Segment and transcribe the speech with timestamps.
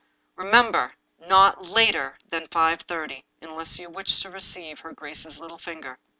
[0.35, 0.95] "Remember!
[1.19, 5.99] not later than 5:30, unless you wish to re ceive her grace's little finger."